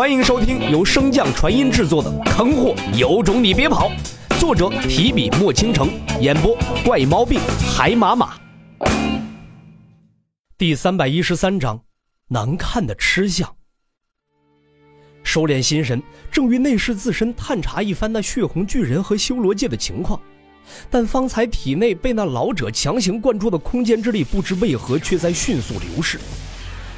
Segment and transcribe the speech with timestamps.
[0.00, 3.90] 欢迎收听由升降传音制作的《坑货有种你别跑》，
[4.40, 5.90] 作者提笔墨倾城，
[6.22, 7.38] 演播怪毛病
[7.70, 8.40] 海马马。
[10.56, 11.82] 第三百一十三章，
[12.28, 13.54] 难看的吃相。
[15.22, 20.18] 收敛心神，正欲内视自身，探查一番那血红巨人和修罗界的情况，
[20.88, 26.18] 但方才体内被那老者强行灌注的空间之力，不知为何却在迅速流逝。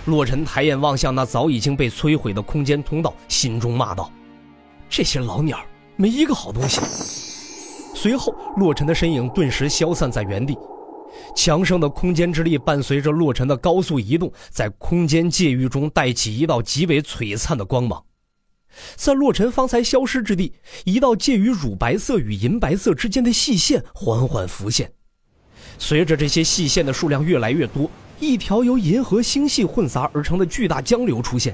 [0.06, 4.10] 洛尘抬眼望向那早已经被摧毁的空间通道，心中骂道
[4.90, 5.64] ：“这些老鸟
[5.96, 6.80] 没一个好东西。”
[7.94, 10.56] 随后，洛尘的身影顿时消散在原地。
[11.36, 18.02] 强盛的空间之力伴随着洛尘的高速移动，在空间界域中带起一道极为璀璨的光芒。
[18.96, 24.90] 在洛尘方才消失之地，一道介于乳白色与银白色之间的细线缓缓浮现。
[25.78, 27.90] 随着这些细线的数量越来越多，
[28.22, 31.52] 一条由银河星系混杂而成的巨大江流出现，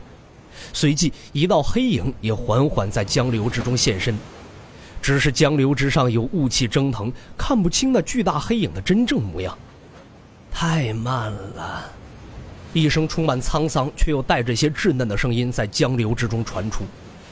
[0.74, 4.14] 随即一道黑影也缓缓在江流之中现身。
[5.00, 9.56] 只是江流之上有雾气蒸腾，看不清那巨大黑影的真正模样。
[10.50, 11.90] 太慢了，
[12.74, 16.84] 一声充满沧桑却又带着些稚嫩的声音在江流之中传出，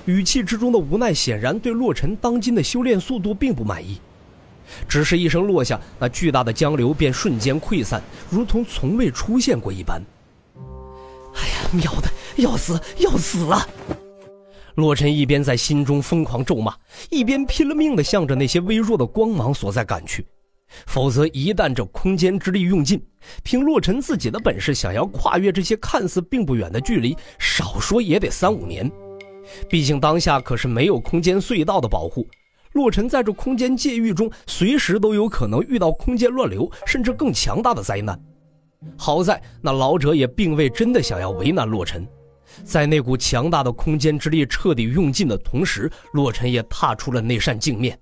[0.06, 4.00] 语气之中的无奈显然对洛尘当今的修炼速度并不满意。
[4.89, 10.03] 只是一声落下，那巨大的江流便瞬间溃散，如同从未出现过一般。
[11.34, 13.69] 哎呀，喵的，要死，要死了！
[14.77, 16.75] 洛尘一边在心中疯狂咒骂，
[17.11, 20.27] 一边拼了命地向着那些微弱的光芒所在赶去。
[20.86, 23.03] 否则，一旦这空间之力用尽，
[23.42, 28.91] 凭洛尘自己的本事，想要跨越这些看似并不远的距离，少说也得三五年。
[29.69, 32.27] 毕竟当下可是没有空间隧道的保护。
[32.77, 38.20] 洛尘在这空间界域中，随时都有可能遇到空间乱流，甚至更强大的灾难。
[38.98, 42.06] 好在那老者也并未真的想要为难洛尘，
[42.64, 47.98] 在那股强大的空间之力彻底用尽的同时，洛尘也踏出了那扇镜面。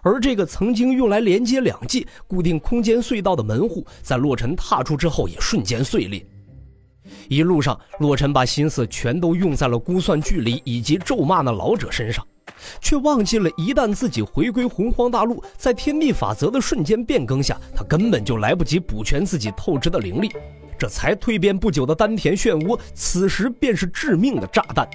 [0.00, 6.26] 而这个曾经用来连接两界、固定空间隧道的门户，在洛尘踏出之后也瞬间碎裂。
[7.28, 12.26] 一路上，洛尘把心思全都用在了估算距离以及咒骂那老者身上。
[12.80, 20.30] 却忘记了，一旦自己回归洪荒大陆，在天地法则的瞬间变更下，他根本就来不及补全自己透支的灵力。
[20.78, 24.88] 这才蜕变不久的丹田漩涡，此时便是致命的炸弹。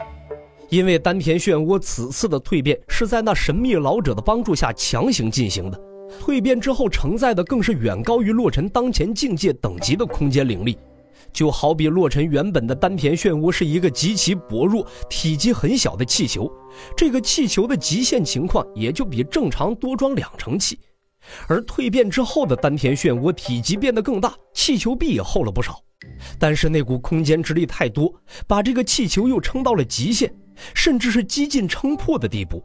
[0.70, 5.80] 因为丹田漩涡此次的蜕变是在那神秘老者的帮助下强行进行的，
[6.22, 10.78] 蜕变之后承载的更是远高于洛尘当前境界等级的空间灵力。
[11.34, 16.50] 就好比洛尘原本的丹田漩涡是一个极其薄弱、体积很小的气球，
[16.96, 20.80] 这个气球的极限情况也就比正常多装两成气，
[21.48, 25.82] 而蜕变之后的丹田漩涡体积变得更大，气球壁也厚了不少，
[26.38, 28.14] 但是那股空间之力太多，
[28.48, 30.32] 把这个气球又撑到了极限，
[30.76, 32.64] 甚至是几近撑破的地步。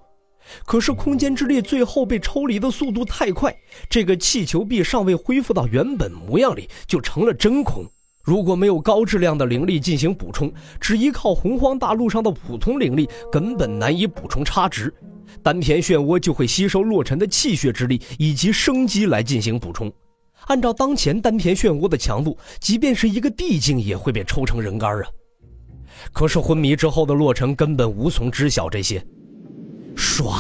[0.65, 3.55] 可是空间之力最后被抽离的速度太快，
[3.91, 7.85] 这个气球壁尚未恢复到原本模样里，就成了真空。
[8.29, 14.93] 如果没有高质量的灵力进行补充，只依靠洪荒大陆上的普通灵力，根本难以补充差值。
[15.43, 19.91] 丹田漩涡就会吸收洛尘的气血之力以及生机来进行补充。
[20.47, 25.09] 按照当前丹田漩涡的强度，即便是一个地境也会被抽成人干啊！
[26.13, 29.03] 可是昏迷之后的洛尘根本无从知晓这些。
[29.97, 30.39] 唰，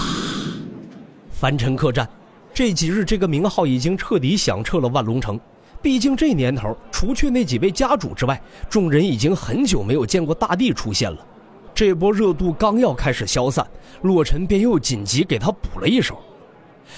[1.30, 2.06] 凡尘客栈，
[2.52, 5.40] 这几日这个名号已经彻底响彻了万龙城。
[5.80, 11.18] 毕竟这年头，除去那几位家主之外，众人已经很久没有见过大帝出现了。
[11.74, 13.64] 这波热度刚要开始消散，
[14.02, 16.18] 洛尘便又紧急给他补了一手。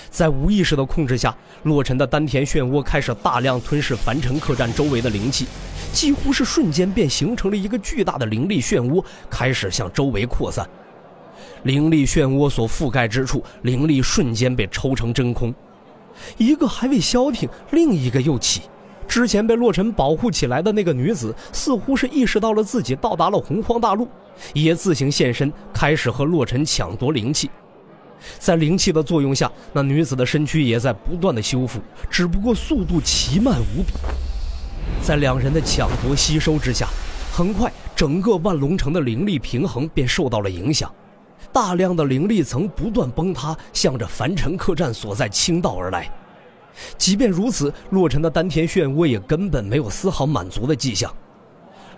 [0.08, 5.46] 在无意识的控制下，洛尘的丹田漩涡开始大量吞噬凡尘客栈周围的灵气，
[5.92, 10.66] 几乎是瞬间便形成了一个巨大的灵力漩涡，开始向周围扩散。
[11.64, 15.54] 灵力漩涡所覆盖之处，灵力瞬间被抽成真空。
[16.36, 18.62] 一个还未消停，另一个又起。
[19.08, 24.08] 之前被洛尘保护起来的那个女子，似乎是意识到了自己到达了洪荒大陆，
[24.52, 27.50] 也自行现身，开始和洛尘抢夺灵气。
[28.38, 33.92] 在灵气的作用下，那女子的身躯也在不断的修复，只不过速度奇慢无比。
[35.02, 36.86] 在两人的抢夺吸收之下，
[37.32, 40.92] 很快整个万龙城的灵力平衡便受到了影响。
[41.52, 46.10] 大量的灵力层不断崩塌，向着凡尘客栈所在倾倒而来。
[46.96, 51.12] 即便如此，洛尘的丹田漩涡也根本没有丝毫满足的迹象。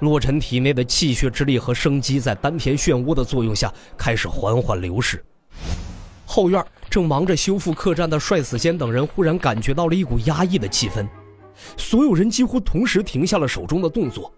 [0.00, 5.22] 洛尘体内的气血之力和生机在丹田漩涡的作用下开始缓缓流逝。
[6.26, 11.06] 后院正忙着修复客栈的帅死仙等人忽然感觉到了一股压抑的气氛，
[11.76, 14.32] 所有人几乎同时停下了手中的动作。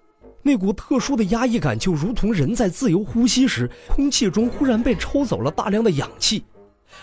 [0.46, 6.44] 那股特殊的压抑感，就如同人在自由呼吸时，空气中忽然被抽走了大量的氧气。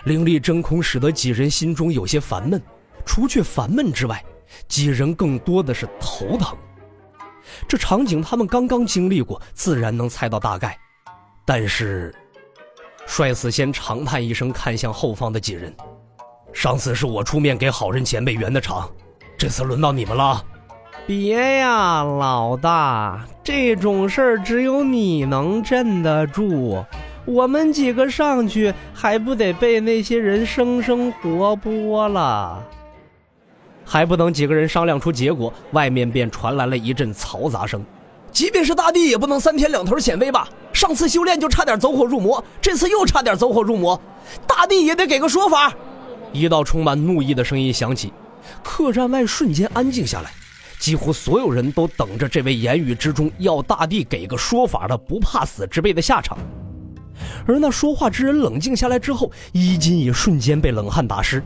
[0.03, 2.61] 凌厉真空使得几人心中有些烦闷，
[3.03, 4.23] 除却烦闷之外，
[4.67, 6.55] 几人更多的是头疼。
[7.67, 10.77] 这场景他们刚刚经历过，自然能猜到大概。
[11.43, 12.13] 但是，
[13.07, 15.75] 帅死先长叹一声，看向后方的几人
[16.53, 18.87] ：“上次是我出面给好人前辈圆的场，
[19.35, 20.45] 这次轮到你们了。”
[21.07, 26.83] 别呀，老大，这种事儿只有你能镇得住。
[27.25, 32.63] 我们几个上去还不得被那些人生生活剥了？
[33.83, 37.83] 还不等几个人商量出结果，外面便传来了一阵嘈杂声。
[38.31, 40.47] 即便是大帝，也不能三天两头显威吧？
[40.71, 43.99] 上次修炼就差点走火入魔，这次又差点走火入魔，
[44.47, 45.73] 大帝也得给个说法。
[46.31, 48.13] 一道充满怒意的声音响起，
[48.63, 50.31] 客栈外瞬间安静下来，
[50.81, 56.35] 几乎所有人都等着这位言语之中要大帝给个说法的不怕死之辈的下场。
[57.45, 61.41] 而那说话之人冷静下来之后，衣襟也瞬间被冷汗打湿。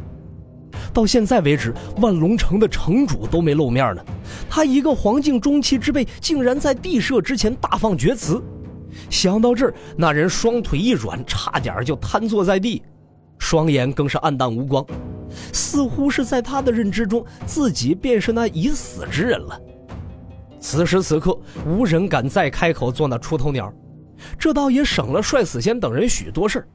[0.93, 4.01] 到现在为止，万龙城的城主都没露面呢。
[4.49, 8.41] 他一个黄境中期之辈，竟然在地设之前大放厥词。
[9.09, 12.81] 想到这儿，那人双腿一软，差点就瘫坐在地，
[13.37, 14.85] 双眼更是暗淡无光，
[15.53, 19.59] 似乎是在他的认知中，自己便是那已死之人了。
[20.59, 23.71] 此时此刻，无人敢再开口做那出头鸟。
[24.39, 26.65] 这倒也省了帅死仙等人许多事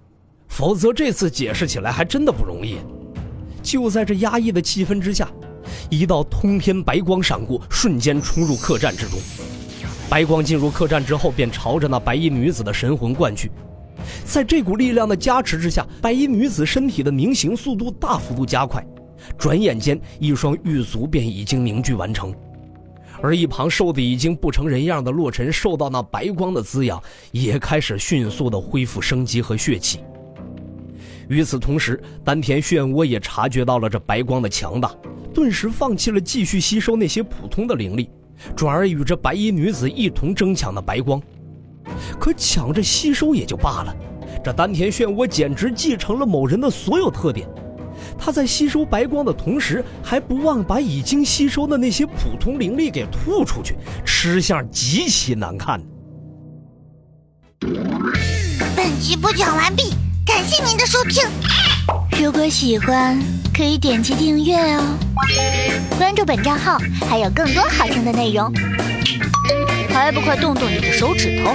[0.47, 2.77] 否则这次解释起来还真的不容易。
[3.62, 5.29] 就在这压抑的气氛之下，
[5.89, 9.19] 一道通天白光闪过，瞬间冲入客栈之中。
[10.09, 13.51] 白光进入客栈之后，便朝着那白衣女子的神魂灌去。
[14.31, 18.87] 在这股力量的加持之下，白衣女子身体的凝形速度大幅度加快，
[19.37, 22.32] 转眼间一双玉足便已经凝聚完成。
[23.21, 29.99] 而一旁瘦的已经不成人样的洛尘，受到那白光的滋养，也开始迅速的恢复生机和血气。
[31.29, 34.94] 与此同时，丹田漩涡也察觉到了这白光的强大，
[35.35, 38.09] 顿时放弃了继续吸收那些普通的灵力，
[38.55, 41.21] 转而与这白衣女子一同争抢那白光。
[42.21, 43.94] 可抢着吸收也就罢了，
[44.43, 47.49] 这丹田漩涡简直继承了某人的所有特点。
[48.19, 55.81] 他在吸收白光的同时，还不忘把已经吸收的那些普通灵力给吐出去，吃相极其难看。
[58.75, 59.93] 本集播讲完毕，
[60.25, 61.23] 感谢您的收听。
[62.19, 63.19] 如果喜欢，
[63.55, 64.83] 可以点击订阅哦，
[65.99, 66.79] 关注本账号
[67.09, 68.51] 还有更多好听的内容。
[69.91, 71.51] 还不快动动你的手指头！